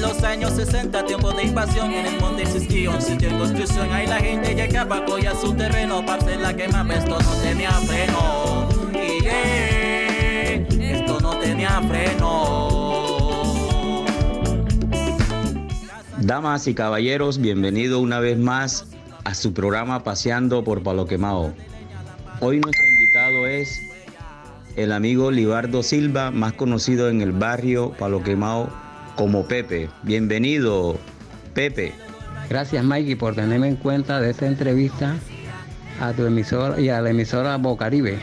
los 0.00 0.22
años 0.22 0.52
60, 0.52 1.06
tiempo 1.06 1.32
de 1.32 1.44
invasión, 1.44 1.92
en 1.92 2.06
el 2.06 2.20
monte 2.20 2.42
existía 2.42 2.90
un 2.90 3.02
sitio 3.02 3.30
en 3.30 3.38
construcción. 3.38 3.92
Ahí 3.92 4.06
la 4.06 4.18
gente 4.18 4.54
llegaba 4.54 4.98
a 4.98 5.04
coger 5.04 5.34
su 5.36 5.52
terreno 5.54 6.04
para 6.04 6.22
hacer 6.22 6.40
la 6.40 6.54
quema, 6.54 6.86
esto 6.94 7.18
no 7.18 7.30
tenía 7.42 7.70
freno. 7.72 8.68
Y 10.70 10.82
esto 10.84 11.20
no 11.20 11.36
tenía 11.38 11.80
freno. 11.88 12.68
Damas 16.18 16.66
y 16.66 16.74
caballeros, 16.74 17.38
bienvenido 17.38 17.98
una 18.00 18.20
vez 18.20 18.38
más 18.38 18.86
a 19.24 19.34
su 19.34 19.52
programa 19.52 20.04
Paseando 20.04 20.62
por 20.62 20.82
Palo 20.82 21.06
Quemado. 21.06 21.52
Hoy 22.40 22.60
nuestro 22.60 22.84
invitado 22.86 23.46
es 23.46 23.80
el 24.76 24.92
amigo 24.92 25.30
Libardo 25.30 25.82
Silva, 25.82 26.30
más 26.30 26.52
conocido 26.52 27.08
en 27.08 27.20
el 27.20 27.32
barrio 27.32 27.92
Palo 27.98 28.22
Quemado 28.22 28.70
como 29.18 29.44
Pepe. 29.46 29.90
Bienvenido, 30.04 30.96
Pepe. 31.52 31.92
Gracias, 32.48 32.84
Mikey, 32.84 33.16
por 33.16 33.34
tenerme 33.34 33.66
en 33.66 33.76
cuenta 33.76 34.20
de 34.20 34.30
esta 34.30 34.46
entrevista 34.46 35.16
a 36.00 36.12
tu 36.12 36.24
emisora 36.24 36.80
y 36.80 36.88
a 36.88 37.00
la 37.00 37.10
emisora 37.10 37.56
Bocaribe. 37.56 38.20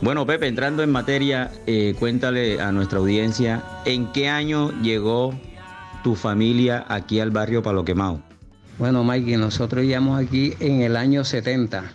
Bueno, 0.00 0.26
Pepe, 0.26 0.48
entrando 0.48 0.82
en 0.82 0.90
materia, 0.90 1.50
eh, 1.66 1.94
cuéntale 1.98 2.58
a 2.58 2.72
nuestra 2.72 3.00
audiencia 3.00 3.62
en 3.84 4.10
qué 4.12 4.30
año 4.30 4.72
llegó 4.80 5.38
tu 6.02 6.16
familia 6.16 6.86
aquí 6.88 7.20
al 7.20 7.30
barrio 7.30 7.62
Palo 7.62 7.84
Quemado. 7.84 8.22
Bueno, 8.78 9.04
Mikey, 9.04 9.36
nosotros 9.36 9.84
llegamos 9.84 10.18
aquí 10.18 10.54
en 10.58 10.80
el 10.80 10.96
año 10.96 11.22
70 11.22 11.92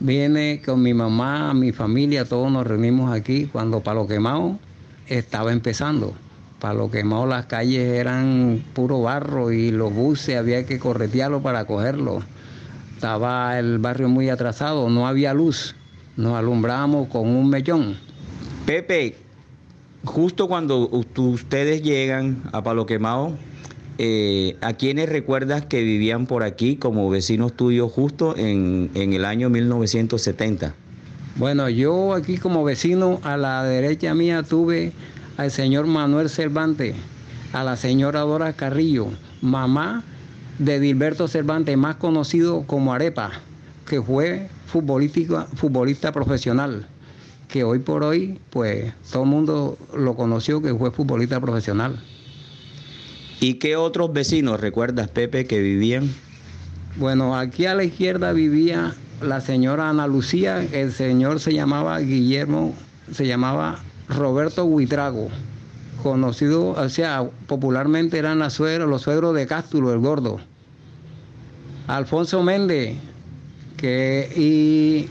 Viene 0.00 0.60
con 0.64 0.82
mi 0.82 0.94
mamá, 0.94 1.54
mi 1.54 1.72
familia, 1.72 2.24
todos 2.24 2.50
nos 2.50 2.66
reunimos 2.66 3.12
aquí 3.12 3.46
cuando 3.46 3.80
Palo 3.80 4.06
Quemado 4.06 4.58
estaba 5.06 5.52
empezando. 5.52 6.14
Palo 6.60 6.90
Quemado 6.90 7.26
las 7.26 7.46
calles 7.46 7.86
eran 7.88 8.64
puro 8.74 9.02
barro 9.02 9.52
y 9.52 9.70
los 9.70 9.92
buses 9.92 10.36
había 10.36 10.66
que 10.66 10.78
corretearlo 10.78 11.40
para 11.40 11.64
cogerlo. 11.64 12.22
Estaba 12.94 13.58
el 13.58 13.78
barrio 13.78 14.08
muy 14.08 14.28
atrasado, 14.28 14.90
no 14.90 15.06
había 15.06 15.34
luz. 15.34 15.76
Nos 16.16 16.34
alumbrábamos 16.34 17.08
con 17.08 17.28
un 17.28 17.48
mellón. 17.48 17.96
Pepe, 18.66 19.14
justo 20.04 20.48
cuando 20.48 20.88
ustedes 20.88 21.82
llegan 21.82 22.42
a 22.52 22.62
Palo 22.62 22.86
Quemado, 22.86 23.36
eh, 23.98 24.56
¿a 24.60 24.74
quiénes 24.74 25.08
recuerdas 25.08 25.64
que 25.66 25.82
vivían 25.82 26.26
por 26.26 26.44
aquí 26.44 26.76
como 26.76 27.10
vecinos 27.10 27.52
tuyos 27.54 27.90
justo 27.92 28.36
en, 28.36 28.90
el 28.94 29.24
año 29.24 29.50
1970? 29.50 30.74
Bueno, 31.36 31.68
yo 31.68 32.14
aquí 32.14 32.36
como 32.38 32.64
vecino 32.64 33.20
a 33.22 33.36
la 33.36 33.64
derecha 33.64 34.14
mía 34.14 34.42
tuve 34.42 34.92
al 35.38 35.52
señor 35.52 35.86
Manuel 35.86 36.28
Cervantes, 36.28 36.96
a 37.52 37.62
la 37.62 37.76
señora 37.76 38.20
Dora 38.20 38.52
Carrillo, 38.54 39.06
mamá 39.40 40.02
de 40.58 40.80
Dilberto 40.80 41.28
Cervantes, 41.28 41.78
más 41.78 41.94
conocido 41.94 42.64
como 42.66 42.92
Arepa, 42.92 43.30
que 43.86 44.02
fue 44.02 44.50
futbolista 44.66 46.12
profesional, 46.12 46.88
que 47.46 47.62
hoy 47.62 47.78
por 47.78 48.02
hoy, 48.02 48.40
pues 48.50 48.92
todo 49.12 49.22
el 49.22 49.28
mundo 49.28 49.78
lo 49.96 50.16
conoció 50.16 50.60
que 50.60 50.74
fue 50.74 50.90
futbolista 50.90 51.40
profesional. 51.40 52.02
¿Y 53.38 53.54
qué 53.54 53.76
otros 53.76 54.12
vecinos 54.12 54.58
recuerdas, 54.58 55.06
Pepe, 55.06 55.46
que 55.46 55.60
vivían? 55.60 56.12
Bueno, 56.96 57.38
aquí 57.38 57.66
a 57.66 57.76
la 57.76 57.84
izquierda 57.84 58.32
vivía 58.32 58.96
la 59.22 59.40
señora 59.40 59.88
Ana 59.88 60.08
Lucía, 60.08 60.66
el 60.72 60.90
señor 60.92 61.38
se 61.38 61.54
llamaba 61.54 62.00
Guillermo, 62.00 62.74
se 63.12 63.24
llamaba 63.24 63.78
Roberto 64.08 64.64
Huitrago, 64.64 65.28
conocido, 66.02 66.70
o 66.70 66.88
sea, 66.88 67.28
popularmente 67.46 68.18
eran 68.18 68.38
los 68.38 68.54
suegros 68.54 69.34
de 69.34 69.46
Cástulo, 69.46 69.92
el 69.92 69.98
gordo. 69.98 70.40
Alfonso 71.86 72.42
Méndez, 72.42 72.96
que, 73.76 74.30
y 74.36 75.08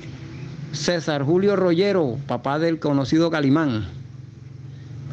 César 0.76 1.24
Julio 1.24 1.56
Rollero, 1.56 2.18
papá 2.28 2.60
del 2.60 2.80
conocido 2.80 3.32
Calimán 3.32 3.98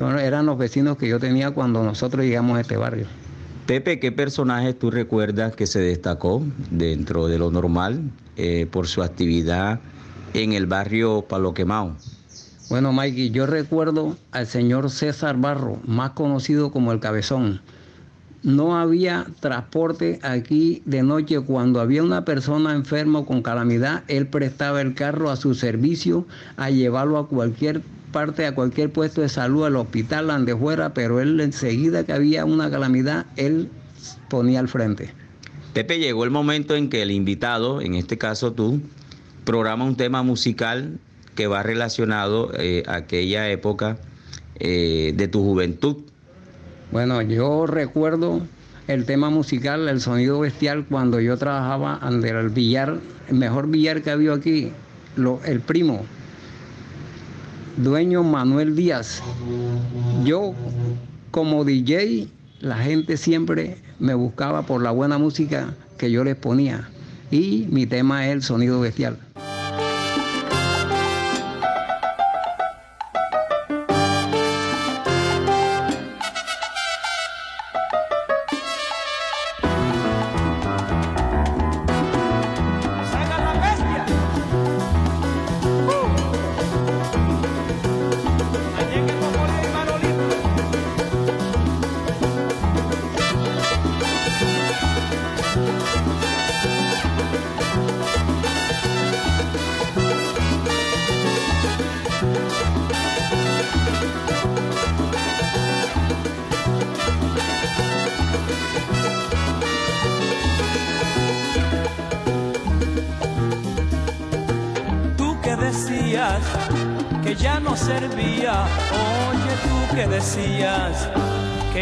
eran 0.01 0.47
los 0.47 0.59
vecinos 0.59 0.97
que 0.97 1.09
yo 1.09 1.21
tenía 1.21 1.53
cuando 1.53 1.83
nosotros 1.83 2.25
llegamos 2.25 2.59
a 2.59 2.63
este 2.63 2.77
barrio. 2.77 3.07
Pepe, 3.67 3.99
¿qué 3.99 4.13
personaje 4.13 4.75
tú 4.75 4.91
recuerdas 4.91 5.55
que 5.55 5.67
se 5.67 5.81
destacó 5.81 6.43
dentro 6.71 7.29
de 7.29 7.39
lo 7.39 7.51
normal 7.51 8.11
eh, 8.37 8.67
por 8.71 8.89
su 8.89 9.03
actividad 9.03 9.81
en 10.35 10.53
el 10.53 10.67
barrio 10.67 11.23
Palo 11.23 11.55
Quemado? 11.55 11.97
Bueno, 12.75 12.93
Mikey, 12.93 13.31
yo 13.31 13.47
recuerdo 13.47 14.17
al 14.33 14.49
señor 14.49 14.91
César 14.91 15.37
Barro, 15.37 15.79
más 15.87 16.11
conocido 16.11 16.73
como 16.73 16.91
el 16.91 16.99
Cabezón. 16.99 17.61
No 18.43 18.77
había 18.77 19.29
transporte 19.39 20.19
aquí 20.25 20.83
de 20.85 21.05
noche. 21.05 21.39
Cuando 21.39 21.81
había 21.81 22.03
una 22.03 22.25
persona 22.25 22.75
enferma 22.75 23.25
con 23.27 23.43
calamidad, 23.43 24.03
él 24.09 24.27
prestaba 24.27 24.81
el 24.81 24.95
carro 24.95 25.31
a 25.31 25.37
su 25.37 25.55
servicio 25.55 26.27
a 26.57 26.71
llevarlo 26.71 27.19
a 27.19 27.29
cualquier 27.29 27.81
parte 28.11 28.45
a 28.45 28.57
cualquier 28.57 28.91
puesto 28.91 29.21
de 29.21 29.29
salud, 29.29 29.67
al 29.67 29.77
hospital, 29.77 30.27
donde 30.27 30.57
fuera, 30.57 30.95
pero 30.95 31.21
él 31.21 31.39
enseguida 31.41 32.03
que 32.03 32.13
había 32.13 32.45
una 32.45 32.73
calamidad, 32.73 33.27
él 33.37 33.71
ponía 34.29 34.59
al 34.59 34.67
frente. 34.67 35.13
Pepe, 35.75 36.01
llegó 36.01 36.25
el 36.25 36.33
momento 36.33 36.75
en 36.75 36.91
que 36.91 37.03
el 37.03 37.13
invitado, 37.13 37.81
en 37.81 37.95
este 37.95 38.19
caso 38.19 38.53
tú, 38.53 38.81
programa 39.45 39.85
un 39.85 39.95
tema 39.95 40.25
musical 40.25 40.99
que 41.35 41.47
va 41.47 41.63
relacionado 41.63 42.51
eh, 42.59 42.83
a 42.87 42.97
aquella 42.97 43.51
época 43.51 43.99
eh, 44.61 45.13
de 45.17 45.29
tu 45.29 45.43
juventud. 45.43 45.97
Bueno, 46.93 47.23
yo 47.23 47.67
recuerdo 47.67 48.43
el 48.87 49.05
tema 49.07 49.31
musical, 49.31 49.89
el 49.89 50.01
sonido 50.01 50.41
bestial, 50.41 50.87
cuando 50.89 51.21
yo 51.21 51.37
trabajaba 51.37 51.97
ante 51.97 52.29
el 52.29 52.51
billar, 52.51 52.99
el 53.29 53.35
mejor 53.37 53.69
billar 53.69 54.03
que 54.03 54.11
había 54.11 54.35
aquí, 54.35 54.73
lo, 55.17 55.41
el 55.45 55.61
primo, 55.61 56.05
dueño 57.77 58.23
Manuel 58.23 58.77
Díaz. 58.77 59.23
Yo 60.25 60.55
como 61.31 61.65
DJ, 61.65 62.29
la 62.61 62.77
gente 62.77 63.17
siempre 63.17 63.79
me 63.99 64.15
buscaba 64.15 64.63
por 64.63 64.83
la 64.83 64.91
buena 64.91 65.19
música 65.19 65.75
que 65.99 66.11
yo 66.11 66.23
les 66.23 66.37
ponía. 66.37 66.89
Y 67.31 67.67
mi 67.71 67.87
tema 67.87 68.27
es 68.27 68.33
el 68.35 68.43
sonido 68.43 68.81
bestial. 68.81 69.19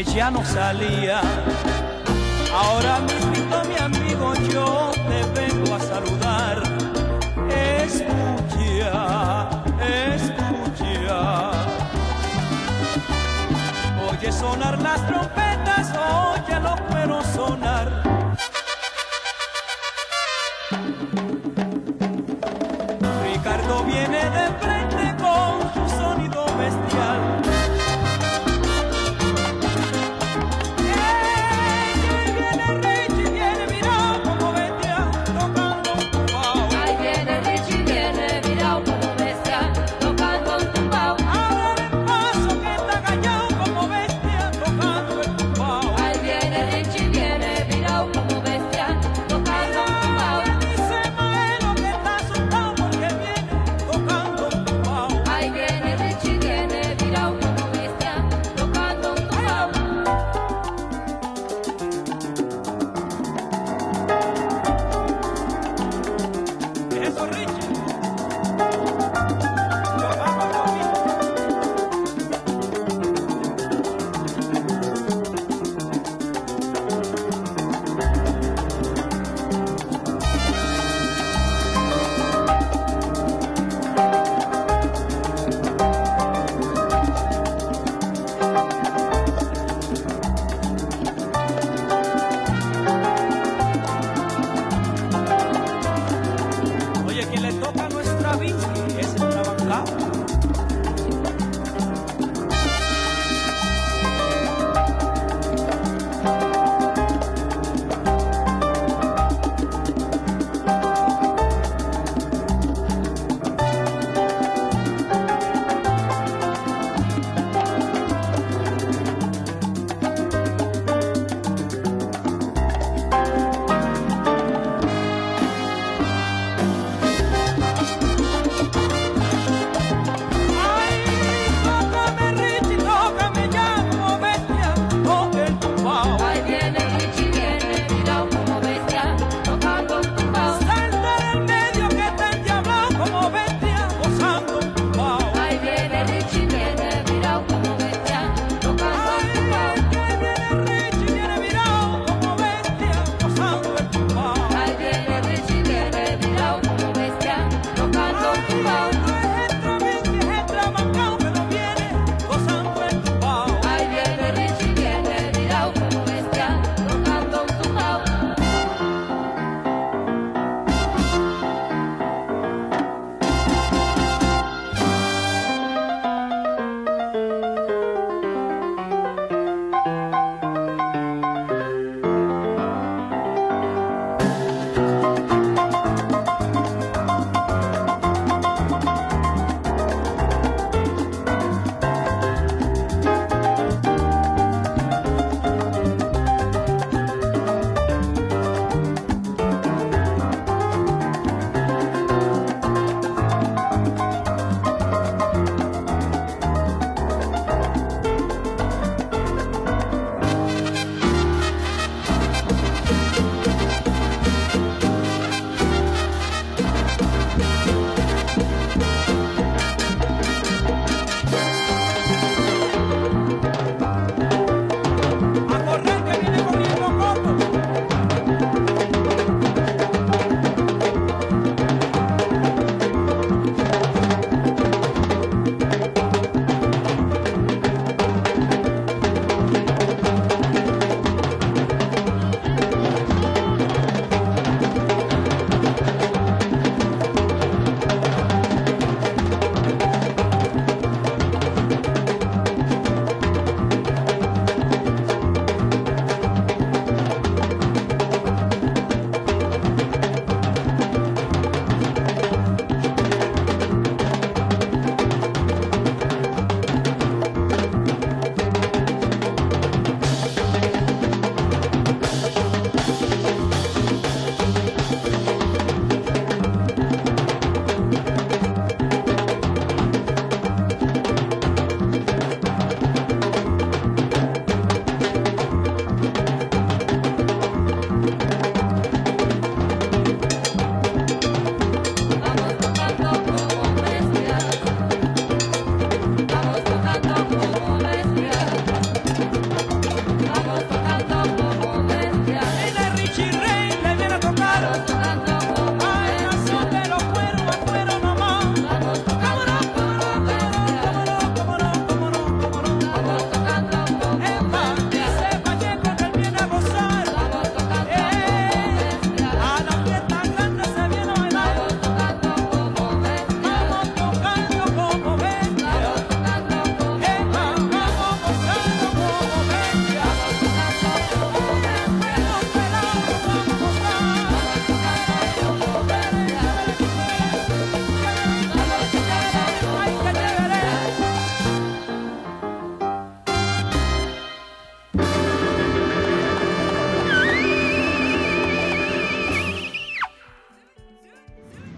Ya 0.05 0.31
no 0.31 0.45
salía. 0.45 1.21
Ahora 2.55 3.01
mismo 3.01 3.63
mi 3.69 3.79
amigo 3.79 4.35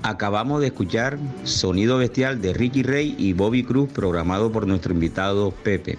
Acabamos 0.07 0.61
de 0.61 0.67
escuchar 0.67 1.19
Sonido 1.45 1.97
Bestial 1.97 2.43
de 2.43 2.53
Ricky 2.53 2.83
Rey 2.83 3.15
y 3.17 3.33
Bobby 3.33 3.65
Cruz, 3.65 3.89
programado 3.91 4.53
por 4.53 4.67
nuestro 4.67 4.93
invitado 4.93 5.51
Pepe. 5.51 5.97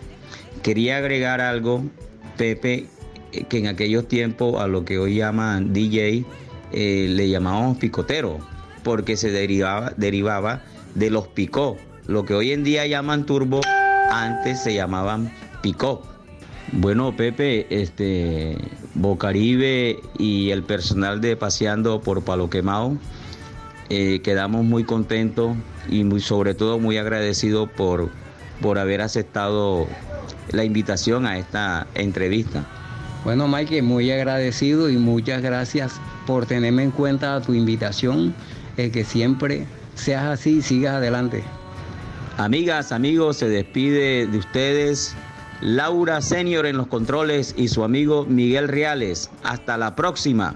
Quería 0.61 0.97
agregar 0.97 1.41
algo, 1.41 1.83
Pepe, 2.37 2.85
eh, 3.31 3.45
que 3.49 3.57
en 3.57 3.65
aquellos 3.65 4.07
tiempos 4.07 4.61
a 4.61 4.67
lo 4.67 4.85
que 4.85 4.99
hoy 4.99 5.15
llaman 5.15 5.73
DJ, 5.73 6.23
eh, 6.71 7.07
le 7.09 7.29
llamábamos 7.29 7.77
picotero, 7.77 8.37
porque 8.83 9.17
se 9.17 9.31
derivaba, 9.31 9.91
derivaba 9.97 10.61
de 10.93 11.09
los 11.09 11.27
picó. 11.29 11.75
Lo 12.05 12.25
que 12.25 12.35
hoy 12.35 12.51
en 12.51 12.63
día 12.63 12.85
llaman 12.85 13.25
turbo, 13.25 13.61
antes 14.11 14.61
se 14.61 14.75
llamaban 14.75 15.33
picó. 15.63 16.03
Bueno, 16.73 17.15
Pepe, 17.17 17.65
este 17.71 18.55
Bocaribe 18.93 19.99
y 20.19 20.51
el 20.51 20.61
personal 20.61 21.21
de 21.21 21.35
Paseando 21.35 22.01
por 22.01 22.23
Palo 22.23 22.51
Quemado 22.51 22.99
eh, 23.89 24.21
quedamos 24.23 24.63
muy 24.63 24.83
contentos 24.83 25.55
y 25.89 26.03
muy, 26.03 26.21
sobre 26.21 26.53
todo 26.53 26.79
muy 26.79 26.97
agradecidos 26.97 27.69
por, 27.69 28.09
por 28.61 28.79
haber 28.79 29.01
aceptado 29.01 29.87
la 30.51 30.63
invitación 30.63 31.25
a 31.25 31.37
esta 31.37 31.87
entrevista. 31.95 32.65
Bueno, 33.23 33.47
Mike, 33.47 33.81
muy 33.81 34.11
agradecido 34.11 34.89
y 34.89 34.97
muchas 34.97 35.41
gracias 35.41 35.99
por 36.27 36.45
tenerme 36.45 36.83
en 36.83 36.91
cuenta 36.91 37.41
tu 37.41 37.53
invitación, 37.53 38.35
eh, 38.77 38.91
que 38.91 39.03
siempre 39.03 39.65
seas 39.95 40.25
así 40.25 40.57
y 40.57 40.61
sigas 40.61 40.95
adelante. 40.95 41.43
Amigas, 42.37 42.91
amigos, 42.91 43.37
se 43.37 43.49
despide 43.49 44.27
de 44.27 44.37
ustedes 44.37 45.15
Laura 45.61 46.21
Senior 46.21 46.65
en 46.65 46.77
los 46.77 46.87
controles 46.87 47.55
y 47.57 47.69
su 47.69 47.83
amigo 47.83 48.25
Miguel 48.25 48.67
Reales. 48.67 49.29
Hasta 49.43 49.77
la 49.77 49.95
próxima. 49.95 50.53